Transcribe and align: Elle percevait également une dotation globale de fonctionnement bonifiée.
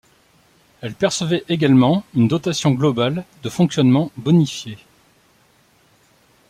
Elle 0.81 0.95
percevait 0.95 1.43
également 1.47 2.03
une 2.15 2.27
dotation 2.27 2.71
globale 2.71 3.23
de 3.43 3.49
fonctionnement 3.49 4.11
bonifiée. 4.17 4.79